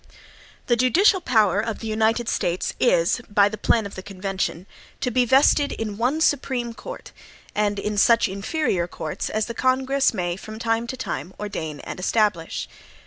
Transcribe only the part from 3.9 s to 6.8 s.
the convention) "to be vested in one Supreme